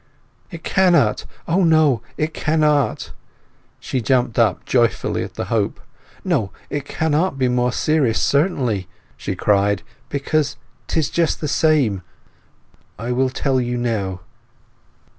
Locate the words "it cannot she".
2.17-4.01